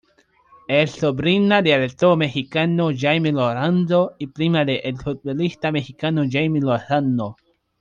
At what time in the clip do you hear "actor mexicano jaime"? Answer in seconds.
1.83-3.31